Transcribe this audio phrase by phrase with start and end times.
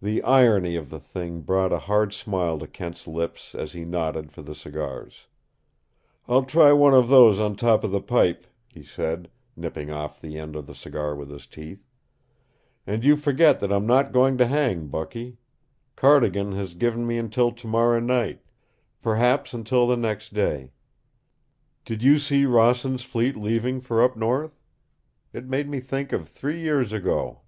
[0.00, 4.32] The irony of the thing brought a hard smile to Kent's lips as he nodded
[4.32, 5.26] for the cigars.
[6.26, 10.38] "I'll try one of these on top of the pipe," he said, nipping off the
[10.38, 11.86] end of the cigar with his teeth.
[12.86, 15.36] "And you forget that I'm not going to hang, Bucky.
[15.94, 18.40] Cardigan has given me until tomorrow night.
[19.02, 20.72] Perhaps until the next day.
[21.84, 24.58] Did you see Rossand's fleet leaving for up north?
[25.34, 27.42] It made me think of three years ago!"